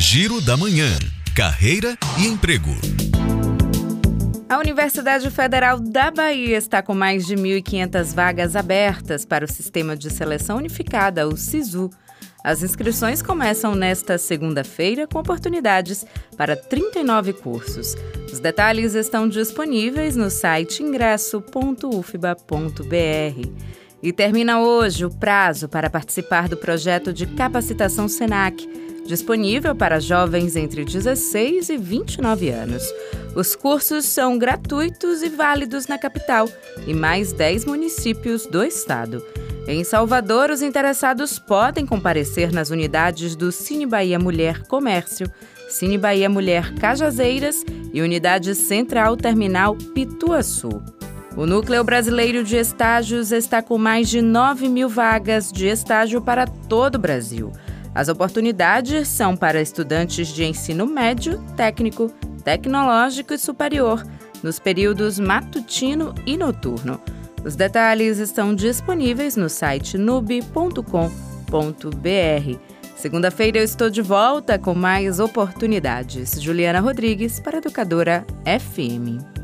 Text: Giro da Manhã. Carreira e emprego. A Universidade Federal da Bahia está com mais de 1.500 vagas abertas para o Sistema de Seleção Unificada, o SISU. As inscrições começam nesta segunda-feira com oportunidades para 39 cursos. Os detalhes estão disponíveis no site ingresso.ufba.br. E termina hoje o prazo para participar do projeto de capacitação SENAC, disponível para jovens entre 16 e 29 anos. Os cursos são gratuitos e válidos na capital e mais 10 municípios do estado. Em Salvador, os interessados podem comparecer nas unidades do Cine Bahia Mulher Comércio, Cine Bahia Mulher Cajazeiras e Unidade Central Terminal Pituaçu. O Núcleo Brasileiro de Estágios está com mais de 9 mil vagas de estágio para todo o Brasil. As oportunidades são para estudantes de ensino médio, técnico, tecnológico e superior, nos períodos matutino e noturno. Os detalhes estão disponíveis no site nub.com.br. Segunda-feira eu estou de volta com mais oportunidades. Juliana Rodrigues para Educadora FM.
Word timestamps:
Giro 0.00 0.40
da 0.40 0.56
Manhã. 0.56 0.96
Carreira 1.34 1.98
e 2.20 2.26
emprego. 2.28 2.70
A 4.48 4.56
Universidade 4.56 5.28
Federal 5.28 5.80
da 5.80 6.12
Bahia 6.12 6.56
está 6.56 6.80
com 6.80 6.94
mais 6.94 7.26
de 7.26 7.34
1.500 7.34 8.14
vagas 8.14 8.54
abertas 8.54 9.24
para 9.24 9.44
o 9.44 9.50
Sistema 9.50 9.96
de 9.96 10.08
Seleção 10.08 10.58
Unificada, 10.58 11.26
o 11.26 11.36
SISU. 11.36 11.90
As 12.44 12.62
inscrições 12.62 13.20
começam 13.20 13.74
nesta 13.74 14.16
segunda-feira 14.18 15.08
com 15.08 15.18
oportunidades 15.18 16.06
para 16.36 16.54
39 16.54 17.32
cursos. 17.32 17.96
Os 18.32 18.38
detalhes 18.38 18.94
estão 18.94 19.28
disponíveis 19.28 20.14
no 20.14 20.30
site 20.30 20.80
ingresso.ufba.br. 20.80 23.48
E 24.00 24.12
termina 24.12 24.60
hoje 24.60 25.04
o 25.04 25.10
prazo 25.10 25.68
para 25.68 25.90
participar 25.90 26.48
do 26.48 26.56
projeto 26.56 27.12
de 27.12 27.26
capacitação 27.26 28.06
SENAC, 28.06 28.64
disponível 29.08 29.74
para 29.74 29.98
jovens 29.98 30.54
entre 30.54 30.84
16 30.84 31.70
e 31.70 31.76
29 31.78 32.50
anos. 32.50 32.82
Os 33.34 33.56
cursos 33.56 34.04
são 34.04 34.38
gratuitos 34.38 35.22
e 35.22 35.30
válidos 35.30 35.86
na 35.86 35.98
capital 35.98 36.48
e 36.86 36.92
mais 36.92 37.32
10 37.32 37.64
municípios 37.64 38.46
do 38.46 38.62
estado. 38.62 39.24
Em 39.66 39.82
Salvador, 39.82 40.50
os 40.50 40.62
interessados 40.62 41.38
podem 41.38 41.86
comparecer 41.86 42.52
nas 42.52 42.70
unidades 42.70 43.34
do 43.34 43.50
Cine 43.50 43.86
Bahia 43.86 44.18
Mulher 44.18 44.62
Comércio, 44.66 45.30
Cine 45.68 45.98
Bahia 45.98 46.28
Mulher 46.28 46.74
Cajazeiras 46.74 47.64
e 47.92 48.02
Unidade 48.02 48.54
Central 48.54 49.16
Terminal 49.16 49.74
Pituaçu. 49.94 50.82
O 51.36 51.46
Núcleo 51.46 51.84
Brasileiro 51.84 52.42
de 52.42 52.56
Estágios 52.56 53.30
está 53.30 53.62
com 53.62 53.78
mais 53.78 54.08
de 54.08 54.20
9 54.20 54.68
mil 54.68 54.88
vagas 54.88 55.52
de 55.52 55.66
estágio 55.66 56.20
para 56.20 56.46
todo 56.46 56.96
o 56.96 56.98
Brasil. 56.98 57.52
As 57.98 58.08
oportunidades 58.08 59.08
são 59.08 59.36
para 59.36 59.60
estudantes 59.60 60.28
de 60.28 60.44
ensino 60.44 60.86
médio, 60.86 61.42
técnico, 61.56 62.08
tecnológico 62.44 63.34
e 63.34 63.38
superior, 63.38 64.06
nos 64.40 64.60
períodos 64.60 65.18
matutino 65.18 66.14
e 66.24 66.36
noturno. 66.36 67.00
Os 67.44 67.56
detalhes 67.56 68.18
estão 68.18 68.54
disponíveis 68.54 69.34
no 69.34 69.48
site 69.48 69.98
nub.com.br. 69.98 71.08
Segunda-feira 72.94 73.58
eu 73.58 73.64
estou 73.64 73.90
de 73.90 74.00
volta 74.00 74.60
com 74.60 74.76
mais 74.76 75.18
oportunidades. 75.18 76.40
Juliana 76.40 76.78
Rodrigues 76.78 77.40
para 77.40 77.58
Educadora 77.58 78.24
FM. 78.44 79.37